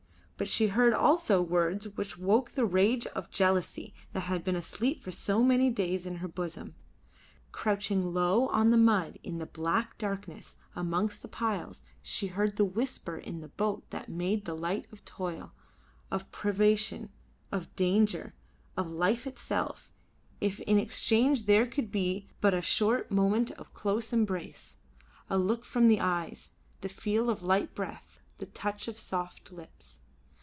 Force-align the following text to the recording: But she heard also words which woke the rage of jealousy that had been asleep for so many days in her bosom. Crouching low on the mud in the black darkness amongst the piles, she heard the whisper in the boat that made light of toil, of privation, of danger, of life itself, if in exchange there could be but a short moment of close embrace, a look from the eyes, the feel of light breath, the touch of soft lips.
But 0.37 0.47
she 0.49 0.69
heard 0.69 0.93
also 0.95 1.39
words 1.39 1.87
which 1.89 2.17
woke 2.17 2.49
the 2.49 2.65
rage 2.65 3.05
of 3.05 3.29
jealousy 3.29 3.93
that 4.13 4.21
had 4.21 4.43
been 4.43 4.55
asleep 4.55 5.03
for 5.03 5.11
so 5.11 5.43
many 5.43 5.69
days 5.69 6.07
in 6.07 6.15
her 6.15 6.27
bosom. 6.27 6.73
Crouching 7.51 8.11
low 8.11 8.47
on 8.47 8.71
the 8.71 8.75
mud 8.77 9.19
in 9.21 9.37
the 9.37 9.45
black 9.45 9.99
darkness 9.99 10.55
amongst 10.75 11.21
the 11.21 11.27
piles, 11.27 11.83
she 12.01 12.25
heard 12.25 12.55
the 12.55 12.65
whisper 12.65 13.17
in 13.17 13.39
the 13.41 13.49
boat 13.49 13.87
that 13.91 14.09
made 14.09 14.47
light 14.47 14.87
of 14.91 15.05
toil, 15.05 15.53
of 16.09 16.31
privation, 16.31 17.11
of 17.51 17.75
danger, 17.75 18.33
of 18.75 18.89
life 18.89 19.27
itself, 19.27 19.91
if 20.39 20.59
in 20.61 20.79
exchange 20.79 21.45
there 21.45 21.67
could 21.67 21.91
be 21.91 22.27
but 22.39 22.55
a 22.55 22.63
short 22.63 23.11
moment 23.11 23.51
of 23.61 23.75
close 23.75 24.11
embrace, 24.11 24.77
a 25.29 25.37
look 25.37 25.63
from 25.63 25.87
the 25.87 25.99
eyes, 26.01 26.53
the 26.79 26.89
feel 26.89 27.29
of 27.29 27.43
light 27.43 27.75
breath, 27.75 28.19
the 28.39 28.47
touch 28.47 28.87
of 28.87 28.97
soft 28.97 29.51
lips. 29.51 29.99